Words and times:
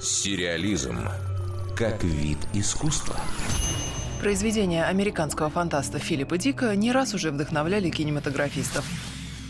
Сериализм 0.00 0.98
как 1.76 2.04
вид 2.04 2.38
искусства. 2.54 3.16
Произведения 4.20 4.84
американского 4.84 5.50
фантаста 5.50 5.98
Филиппа 5.98 6.38
Дика 6.38 6.76
не 6.76 6.92
раз 6.92 7.14
уже 7.14 7.30
вдохновляли 7.30 7.90
кинематографистов. 7.90 8.84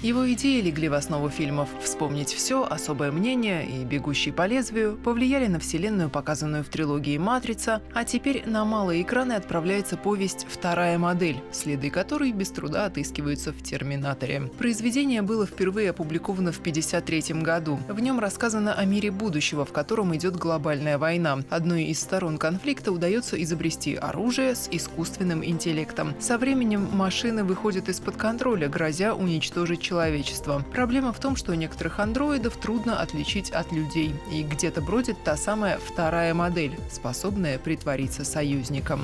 Его 0.03 0.29
идеи 0.33 0.61
легли 0.61 0.89
в 0.89 0.95
основу 0.95 1.29
фильмов 1.29 1.69
«Вспомнить 1.81 2.33
все», 2.33 2.67
«Особое 2.69 3.13
мнение» 3.13 3.65
и 3.65 3.85
«Бегущий 3.85 4.33
по 4.33 4.49
лезвию», 4.49 4.97
повлияли 4.97 5.47
на 5.47 5.61
вселенную, 5.61 6.11
показанную 6.11 6.65
в 6.65 6.69
трилогии 6.69 7.19
«Матрица», 7.19 7.81
а 7.95 8.03
теперь 8.03 8.43
на 8.45 8.65
малые 8.65 9.03
экраны 9.03 9.35
отправляется 9.35 9.97
повесть 9.97 10.45
«Вторая 10.51 10.99
модель», 10.99 11.37
следы 11.53 11.89
которой 11.89 12.33
без 12.33 12.51
труда 12.51 12.87
отыскиваются 12.87 13.53
в 13.53 13.63
«Терминаторе». 13.63 14.51
Произведение 14.59 15.23
было 15.23 15.47
впервые 15.47 15.91
опубликовано 15.91 16.51
в 16.51 16.59
1953 16.59 17.41
году. 17.41 17.79
В 17.89 18.01
нем 18.01 18.19
рассказано 18.19 18.75
о 18.75 18.85
мире 18.85 19.13
будущего, 19.13 19.65
в 19.65 19.71
котором 19.71 20.17
идет 20.17 20.35
глобальная 20.35 20.99
война. 20.99 21.39
Одной 21.49 21.85
из 21.85 22.01
сторон 22.01 22.39
конфликта 22.39 22.91
удается 22.91 23.41
изобрести 23.41 23.95
оружие 23.95 24.57
с 24.57 24.69
искусственным 24.69 25.45
интеллектом. 25.45 26.17
Со 26.19 26.39
временем 26.39 26.89
машины 26.93 27.45
выходят 27.45 27.89
из-под 27.89 28.17
контроля, 28.17 28.69
грозя 28.69 29.15
уничтожить 29.15 29.92
человечества. 29.93 30.65
Проблема 30.73 31.13
в 31.13 31.21
том, 31.21 31.37
что 31.37 31.55
некоторых 31.55 32.01
андроидов 32.01 32.57
трудно 32.57 33.03
отличить 33.03 33.51
от 33.51 33.73
людей, 33.73 34.15
и 34.33 34.43
где-то 34.43 34.81
бродит 34.81 35.23
та 35.23 35.37
самая 35.37 35.77
вторая 35.77 36.33
модель, 36.33 36.75
способная 36.91 37.59
притвориться 37.59 38.25
союзником. 38.25 39.03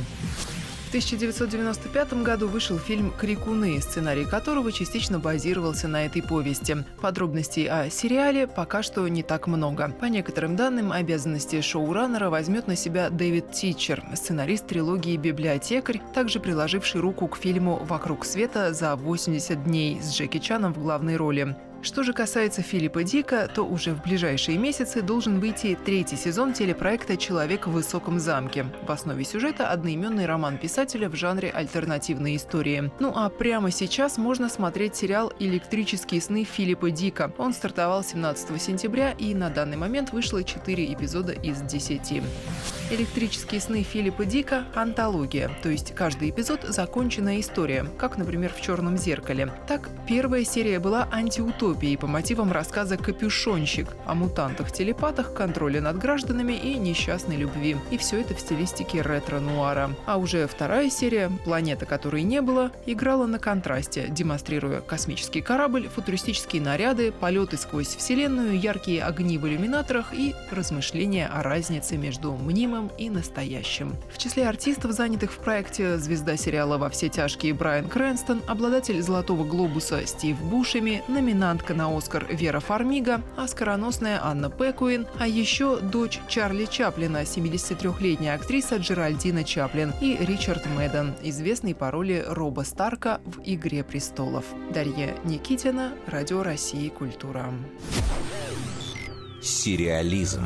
В 0.89 0.91
1995 0.91 2.23
году 2.23 2.49
вышел 2.49 2.79
фильм 2.79 3.13
«Крикуны», 3.13 3.79
сценарий 3.83 4.25
которого 4.25 4.73
частично 4.73 5.19
базировался 5.19 5.87
на 5.87 6.07
этой 6.07 6.23
повести. 6.23 6.79
Подробностей 7.03 7.69
о 7.69 7.91
сериале 7.91 8.47
пока 8.47 8.83
что 8.83 9.07
не 9.07 9.23
так 9.23 9.49
много. 9.49 9.91
По 10.01 10.07
некоторым 10.07 10.57
данным, 10.57 10.91
обязанности 10.91 11.61
шоураннера 11.61 12.31
возьмет 12.31 12.69
на 12.69 12.75
себя 12.75 13.11
Дэвид 13.11 13.53
Тичер, 13.53 14.03
сценарист 14.15 14.67
трилогии 14.67 15.19
«Библиотекарь», 15.19 16.01
также 16.15 16.41
приложивший 16.41 17.03
руку 17.03 17.29
к 17.29 17.37
фильму 17.37 17.85
«Вокруг 17.85 18.25
света 18.25 18.73
за 18.73 18.97
80 18.97 19.65
дней» 19.65 20.01
с 20.01 20.15
Джеки 20.15 20.39
Чаном 20.39 20.73
в 20.73 20.79
главной 20.79 21.17
роли. 21.17 21.55
Что 21.81 22.03
же 22.03 22.13
касается 22.13 22.61
Филиппа 22.61 23.05
Дика, 23.05 23.49
то 23.55 23.63
уже 23.63 23.95
в 23.95 24.03
ближайшие 24.03 24.59
месяцы 24.59 25.01
должен 25.01 25.39
выйти 25.39 25.79
третий 25.85 26.17
сезон 26.17 26.53
телепроекта 26.53 27.17
«Человек 27.17 27.69
в 27.69 27.71
высоком 27.71 28.19
замке». 28.19 28.67
В 28.85 28.91
основе 28.91 29.25
сюжета 29.25 29.71
одноименный 29.71 30.27
роман 30.27 30.59
писателя 30.59 31.09
в 31.09 31.15
жанре 31.15 31.51
альтернативной 31.51 32.35
истории. 32.35 32.91
Ну 32.99 33.13
а 33.15 33.29
прямо 33.29 33.71
сейчас 33.71 34.19
можно 34.19 34.49
смотреть 34.49 34.97
сериал 34.97 35.33
«Электрические 35.39 36.21
сны 36.21 36.43
Филиппа 36.43 36.91
Дика». 36.91 37.33
Он 37.39 37.53
стартовал 37.53 38.03
17 38.03 38.61
сентября 38.61 39.13
и 39.13 39.33
на 39.33 39.49
данный 39.49 39.77
момент 39.77 40.13
вышло 40.13 40.43
4 40.43 40.93
эпизода 40.93 41.33
из 41.33 41.61
10. 41.61 42.23
«Электрические 42.91 43.61
сны 43.61 43.85
Филиппа 43.85 44.25
Дика»– 44.25 44.65
антология, 44.75 45.49
то 45.63 45.69
есть 45.69 45.95
каждый 45.95 46.31
эпизод– 46.31 46.65
законченная 46.69 47.39
история, 47.39 47.87
как, 47.99 48.19
например, 48.19 48.53
в 48.53 48.61
«Черном 48.61 48.97
зеркале». 48.97 49.53
Так, 49.69 49.89
первая 50.09 50.45
серия 50.45 50.81
была 50.81 51.09
антиутопией 51.13 51.68
по 51.75 52.07
мотивам 52.07 52.53
рассказа 52.53 52.97
«Капюшонщик» 52.97 53.89
о 54.07 54.15
мутантах-телепатах, 54.15 55.35
контроле 55.35 55.81
над 55.81 55.99
гражданами 55.99 56.53
и 56.53 56.75
несчастной 56.79 57.37
любви. 57.37 57.77
И 57.91 57.99
все 57.99 58.21
это 58.21 58.35
в 58.35 58.41
стилистике 58.41 59.03
ретро-нуара. 59.03 59.91
А 60.07 60.17
уже 60.17 60.47
вторая 60.47 60.91
серия 60.91 61.31
«Планета, 61.45 61.87
которой 61.87 62.23
не 62.23 62.41
было» 62.41 62.73
играла 62.87 63.27
на 63.27 63.39
контрасте, 63.39 64.07
демонстрируя 64.09 64.81
космический 64.81 65.41
корабль, 65.41 65.89
футуристические 65.89 66.63
наряды, 66.63 67.13
полеты 67.13 67.57
сквозь 67.57 67.95
Вселенную, 67.97 68.59
яркие 68.59 69.05
огни 69.05 69.39
в 69.39 69.47
иллюминаторах 69.47 70.15
и 70.15 70.35
размышления 70.51 71.27
о 71.27 71.43
разнице 71.43 71.97
между 71.97 72.33
мнимым 72.33 72.91
и 72.99 73.11
настоящим. 73.11 73.95
В 74.13 74.19
числе 74.19 74.49
артистов, 74.49 74.93
занятых 74.93 75.33
в 75.33 75.39
проекте 75.39 75.99
звезда 75.99 76.37
сериала 76.37 76.79
«Во 76.79 76.89
все 76.91 77.09
тяжкие» 77.09 77.55
Брайан 77.55 77.89
Крэнстон, 77.89 78.43
обладатель 78.47 79.03
«Золотого 79.03 79.45
глобуса» 79.45 80.07
Стив 80.07 80.41
Бушеми, 80.41 81.03
номинантка 81.59 81.75
на 81.75 81.97
«Оскар» 81.97 82.27
Вера 82.31 82.61
Фармига, 82.61 83.23
оскароносная 83.37 84.21
Анна 84.23 84.51
Пекуин, 84.51 85.07
а 85.19 85.27
еще 85.27 85.79
дочь 85.81 86.21
Чарли 86.29 86.67
Чаплина, 86.67 87.23
73-летняя 87.23 88.35
актриса 88.35 88.77
Джеральдина 88.77 89.45
Чаплин 89.45 89.93
и 90.01 90.17
Ричард 90.21 90.67
Мэдден, 90.67 91.15
известный 91.23 91.75
по 91.75 91.91
роли 91.91 92.25
Роба 92.27 92.63
Старка 92.63 93.21
в 93.25 93.41
«Игре 93.45 93.83
престолов». 93.83 94.45
Дарья 94.73 95.15
Никитина, 95.25 95.93
Радио 96.07 96.43
России 96.43 96.89
«Культура». 96.89 97.53
Сериализм. 99.43 100.45